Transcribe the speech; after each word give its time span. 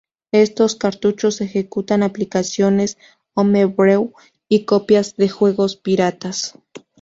Estos 0.31 0.75
cartuchos 0.75 1.41
ejecutan 1.41 2.01
aplicaciones 2.01 2.97
homebrew 3.35 4.13
y 4.49 4.65
copias 4.65 5.15
de 5.15 5.29
juegos 5.29 5.75
piratas. 5.75 6.57